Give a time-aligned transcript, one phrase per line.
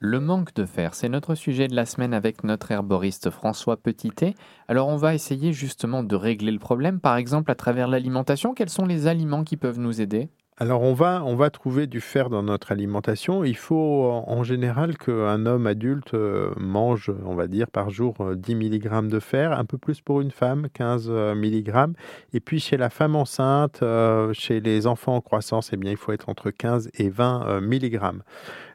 [0.00, 4.36] Le manque de fer, c'est notre sujet de la semaine avec notre herboriste François Petitet.
[4.68, 8.54] Alors on va essayer justement de régler le problème, par exemple à travers l'alimentation.
[8.54, 10.28] Quels sont les aliments qui peuvent nous aider?
[10.60, 13.44] Alors on va, on va trouver du fer dans notre alimentation.
[13.44, 18.52] Il faut en général qu'un homme adulte euh, mange, on va dire, par jour 10
[18.52, 21.94] euh, mg de fer, un peu plus pour une femme, 15 euh, mg.
[22.32, 23.84] Et puis chez la femme enceinte,
[24.32, 28.00] chez les enfants en croissance, eh bien, il faut être entre 15 et 20 mg.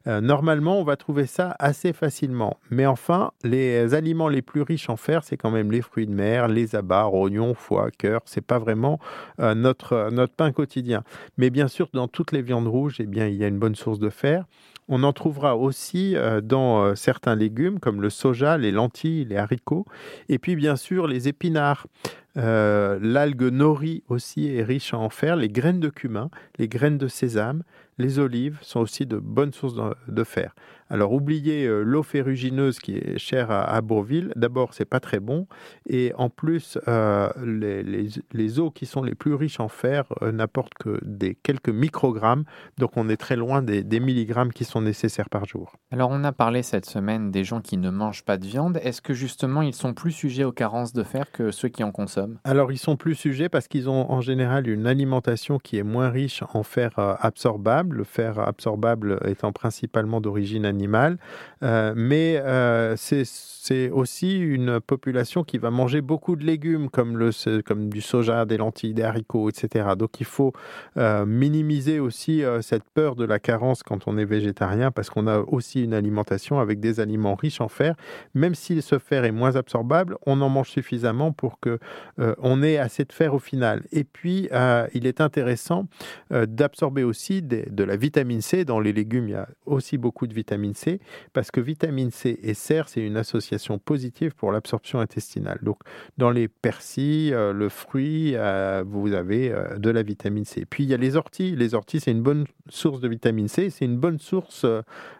[0.05, 2.57] Normalement, on va trouver ça assez facilement.
[2.69, 6.13] Mais enfin, les aliments les plus riches en fer, c'est quand même les fruits de
[6.13, 8.21] mer, les abats, oignons, foie, cœur.
[8.25, 8.99] C'est pas vraiment
[9.39, 11.03] notre, notre pain quotidien.
[11.37, 13.75] Mais bien sûr, dans toutes les viandes rouges, eh bien, il y a une bonne
[13.75, 14.45] source de fer.
[14.89, 19.37] On en trouvera aussi euh, dans euh, certains légumes comme le soja, les lentilles, les
[19.37, 19.85] haricots,
[20.29, 21.87] et puis bien sûr les épinards.
[22.35, 27.07] Euh, l'algue nori aussi est riche en fer, les graines de cumin, les graines de
[27.07, 27.63] sésame,
[27.99, 29.75] les olives sont aussi de bonnes sources
[30.07, 30.55] de, fer.
[30.89, 34.31] Alors oubliez euh, l'eau ferrugineuse qui est chère à, Bourville.
[34.35, 35.47] D'abord, c'est pas très bon,
[35.87, 40.73] et en plus, euh, les, eaux qui sont les plus riches en fer euh, n'apportent
[40.75, 42.43] que des quelques microgrammes,
[42.77, 45.75] donc on est très loin des, des, milligrammes qui sont nécessaires par jour.
[45.91, 48.79] Alors on a parlé cette semaine des gens qui ne mangent pas de viande.
[48.83, 51.91] Est-ce que justement ils sont plus sujets aux carences de fer que ceux qui en
[51.91, 52.39] consomment?
[52.43, 56.09] Alors ils sont plus sujets parce qu'ils ont en général une alimentation qui est moins
[56.09, 61.17] riche en fer absorbable le fer absorbable étant principalement d'origine animale,
[61.63, 67.61] euh, mais euh, c'est aussi une population qui va manger beaucoup de légumes comme, le,
[67.61, 69.89] comme du soja, des lentilles, des haricots, etc.
[69.97, 70.51] Donc il faut
[70.97, 75.39] euh, minimiser aussi cette peur de la carence quand on est végétarien parce qu'on a
[75.39, 77.95] aussi une alimentation avec des aliments riches en fer.
[78.33, 81.79] Même si ce fer est moins absorbable, on en mange suffisamment pour que
[82.17, 83.83] on ait assez de fer au final.
[83.91, 84.49] Et puis
[84.93, 85.87] il est intéressant
[86.31, 88.65] d'absorber aussi de la vitamine C.
[88.65, 91.01] Dans les légumes, il y a aussi beaucoup de vitamine C,
[91.33, 95.59] parce que vitamine C et serre, c'est une association positive pour l'absorption intestinale.
[95.61, 95.79] Donc,
[96.17, 100.65] dans les persils, euh, le fruit, euh, vous avez euh, de la vitamine C.
[100.69, 101.55] Puis, il y a les orties.
[101.55, 104.65] Les orties, c'est une bonne source de vitamine C, c'est une bonne source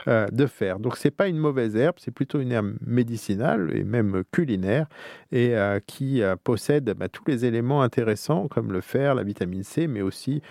[0.05, 0.79] de fer.
[0.79, 4.87] Donc, c'est pas une mauvaise herbe, c'est plutôt une herbe médicinale et même culinaire,
[5.31, 5.55] et
[5.87, 10.41] qui possède bah, tous les éléments intéressants, comme le fer, la vitamine C, mais aussi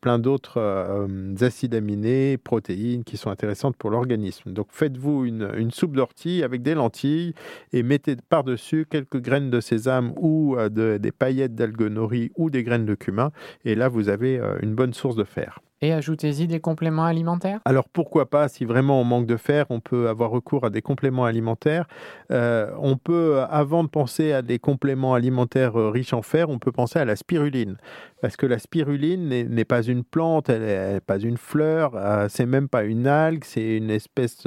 [0.00, 1.08] plein d'autres
[1.40, 4.39] acides aminés, protéines qui sont intéressantes pour l'organisme.
[4.46, 7.34] Donc faites-vous une, soupe d'ortie avec des lentilles
[7.72, 10.68] et mettez par-dessus quelques graines de sésame ou euh,
[10.98, 13.30] des paillettes d'algues nori ou des graines de cumin.
[13.64, 15.60] Et là, vous avez euh, une bonne source de fer.
[15.82, 19.80] Et ajoutez-y des compléments alimentaires Alors pourquoi pas, si vraiment on manque de fer, on
[19.80, 21.86] peut avoir recours à des compléments alimentaires.
[22.30, 26.58] Euh, on peut, avant de penser à des compléments alimentaires euh, riches en fer, on
[26.58, 27.78] peut penser à la spiruline.
[28.20, 32.44] Parce que la spiruline n'est pas une plante, elle n'est pas une fleur, euh, c'est
[32.44, 34.46] même pas une algue, c'est une espèce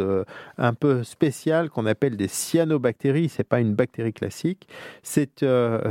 [0.60, 3.30] un peu spéciale qu'on appelle des cyanobactéries.
[3.30, 4.68] C'est pas une bactérie classique.
[5.02, 5.28] ces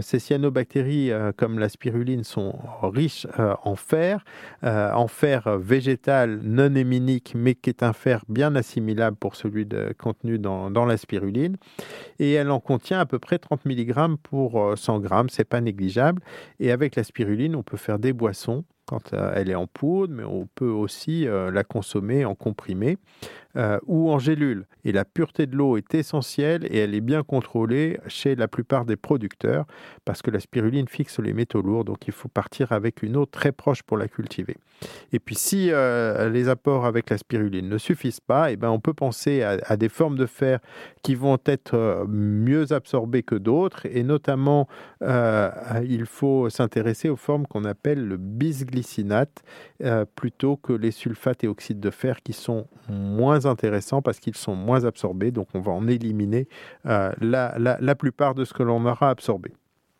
[0.00, 3.26] cyanobactéries, comme la spiruline, sont riches
[3.64, 4.24] en fer.
[4.62, 9.66] en fer végétal non héminique, mais qui est un fer bien assimilable pour celui
[9.98, 11.56] contenu dans, la spiruline.
[12.18, 16.22] Et elle en contient à peu près 30 mg pour 100 g, c'est pas négligeable.
[16.60, 20.12] Et avec la spiruline, on peut faire des boissons quand euh, elle est en poudre,
[20.14, 22.98] mais on peut aussi euh, la consommer en comprimé
[23.54, 24.66] euh, ou en gélule.
[24.86, 28.86] Et la pureté de l'eau est essentielle et elle est bien contrôlée chez la plupart
[28.86, 29.66] des producteurs
[30.06, 33.26] parce que la spiruline fixe les métaux lourds, donc il faut partir avec une eau
[33.26, 34.56] très proche pour la cultiver.
[35.12, 38.70] Et puis si euh, les apports avec la spiruline ne suffisent pas, et eh ben
[38.70, 40.58] on peut penser à, des formes de fer
[41.02, 44.66] qui vont être euh, mieux absorbées que d'autres et notamment
[45.02, 49.42] il faut s'intéresser aux formes qu'on appelle le bisglycinate
[50.14, 54.54] plutôt que les sulfates et oxydes de fer qui sont moins intéressants parce qu'ils sont
[54.54, 55.30] moins absorbés.
[55.30, 56.48] Donc on va en éliminer
[56.86, 59.52] euh, la plupart de ce que l'on aura absorbé.